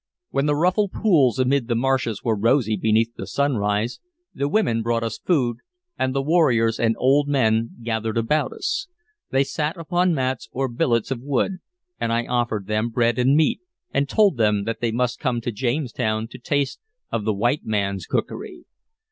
When 0.31 0.47
the 0.47 0.55
ruffled 0.55 0.93
pools 0.93 1.37
amid 1.37 1.67
the 1.67 1.75
marshes 1.75 2.23
were 2.23 2.35
rosy 2.35 2.75
beneath 2.75 3.13
the 3.17 3.27
sunrise, 3.27 3.99
the 4.33 4.49
women 4.49 4.81
brought 4.81 5.03
us 5.03 5.19
food, 5.19 5.57
and 5.95 6.15
the 6.15 6.23
warriors 6.23 6.79
and 6.79 6.95
old 6.97 7.27
men 7.27 7.75
gathered 7.83 8.17
about 8.17 8.51
us. 8.51 8.87
They 9.29 9.43
sat 9.43 9.77
upon 9.77 10.15
mats 10.15 10.49
or 10.51 10.67
billets 10.69 11.11
of 11.11 11.21
wood, 11.21 11.57
and 11.99 12.11
I 12.11 12.25
offered 12.25 12.65
them 12.65 12.89
bread 12.89 13.19
and 13.19 13.35
meat, 13.37 13.59
and 13.93 14.09
told 14.09 14.37
them 14.37 14.65
they 14.79 14.91
must 14.91 15.19
come 15.19 15.39
to 15.41 15.51
Jamestown 15.51 16.27
to 16.29 16.39
taste 16.39 16.79
of 17.11 17.23
the 17.23 17.33
white 17.35 17.63
man's 17.67 18.07
cookery. 18.07 18.65